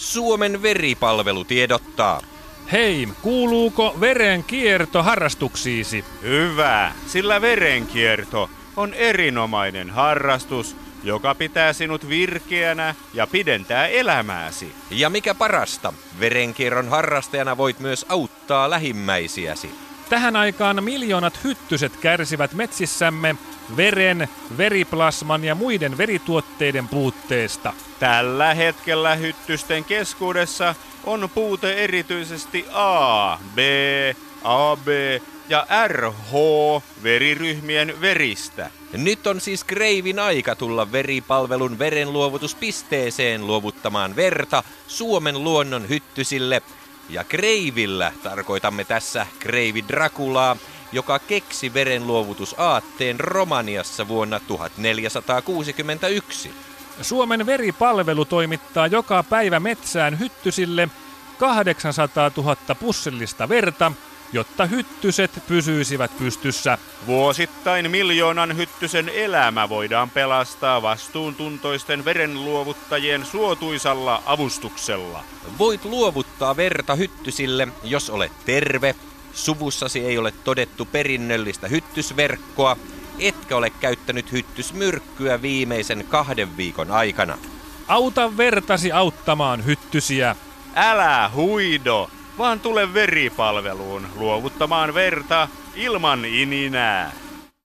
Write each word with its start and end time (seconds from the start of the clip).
Suomen 0.00 0.62
veripalvelu 0.62 1.44
tiedottaa. 1.44 2.20
Hei, 2.72 3.08
kuuluuko 3.22 3.96
verenkierto 4.00 5.02
harrastuksiisi? 5.02 6.04
Hyvä, 6.22 6.92
sillä 7.06 7.40
verenkierto 7.40 8.50
on 8.76 8.94
erinomainen 8.94 9.90
harrastus, 9.90 10.76
joka 11.04 11.34
pitää 11.34 11.72
sinut 11.72 12.08
virkeänä 12.08 12.94
ja 13.14 13.26
pidentää 13.26 13.86
elämääsi. 13.86 14.72
Ja 14.90 15.10
mikä 15.10 15.34
parasta, 15.34 15.92
verenkierron 16.20 16.88
harrastajana 16.88 17.56
voit 17.56 17.80
myös 17.80 18.06
auttaa 18.08 18.70
lähimmäisiäsi. 18.70 19.70
Tähän 20.08 20.36
aikaan 20.36 20.84
miljoonat 20.84 21.44
hyttyset 21.44 21.96
kärsivät 21.96 22.54
metsissämme 22.54 23.36
veren, 23.76 24.28
veriplasman 24.58 25.44
ja 25.44 25.54
muiden 25.54 25.98
verituotteiden 25.98 26.88
puutteesta. 26.88 27.72
Tällä 27.98 28.54
hetkellä 28.54 29.14
hyttysten 29.14 29.84
keskuudessa 29.84 30.74
on 31.04 31.30
puute 31.34 31.84
erityisesti 31.84 32.66
A, 32.72 33.36
B, 33.54 33.58
AB 34.44 34.88
ja 35.48 35.66
RH 35.88 36.32
veriryhmien 37.02 38.00
veristä. 38.00 38.70
Nyt 38.92 39.26
on 39.26 39.40
siis 39.40 39.64
Kreivin 39.64 40.18
aika 40.18 40.56
tulla 40.56 40.92
veripalvelun 40.92 41.78
verenluovutuspisteeseen 41.78 43.46
luovuttamaan 43.46 44.16
verta 44.16 44.62
Suomen 44.86 45.44
luonnon 45.44 45.88
hyttysille. 45.88 46.62
Ja 47.08 47.24
Kreivillä 47.24 48.12
tarkoitamme 48.22 48.84
tässä 48.84 49.26
Kreivi 49.38 49.84
Drakulaa, 49.88 50.56
joka 50.92 51.18
keksi 51.18 51.74
verenluovutusaatteen 51.74 53.20
Romaniassa 53.20 54.08
vuonna 54.08 54.40
1461. 54.40 56.52
Suomen 57.02 57.46
veripalvelu 57.46 58.24
toimittaa 58.24 58.86
joka 58.86 59.22
päivä 59.22 59.60
metsään 59.60 60.18
hyttysille 60.18 60.88
800 61.38 62.30
000 62.36 62.56
pussillista 62.80 63.48
verta, 63.48 63.92
jotta 64.32 64.66
hyttyset 64.66 65.30
pysyisivät 65.48 66.18
pystyssä. 66.18 66.78
Vuosittain 67.06 67.90
miljoonan 67.90 68.56
hyttysen 68.56 69.08
elämä 69.08 69.68
voidaan 69.68 70.10
pelastaa 70.10 70.82
vastuuntuntoisten 70.82 72.04
verenluovuttajien 72.04 73.26
suotuisalla 73.26 74.22
avustuksella. 74.26 75.24
Voit 75.58 75.84
luovuttaa 75.84 76.56
verta 76.56 76.94
hyttysille, 76.94 77.68
jos 77.84 78.10
olet 78.10 78.32
terve, 78.44 78.94
suvussasi 79.32 80.06
ei 80.06 80.18
ole 80.18 80.32
todettu 80.44 80.84
perinnöllistä 80.84 81.68
hyttysverkkoa, 81.68 82.76
etkä 83.18 83.56
ole 83.56 83.70
käyttänyt 83.70 84.32
hyttysmyrkkyä 84.32 85.42
viimeisen 85.42 86.04
kahden 86.08 86.56
viikon 86.56 86.90
aikana. 86.90 87.38
Auta 87.88 88.36
vertasi 88.36 88.92
auttamaan 88.92 89.64
hyttysiä. 89.64 90.36
Älä 90.74 91.30
huido, 91.34 92.10
vaan 92.38 92.60
tule 92.60 92.94
veripalveluun 92.94 94.06
luovuttamaan 94.16 94.94
verta 94.94 95.48
ilman 95.74 96.24
ininää. 96.24 97.12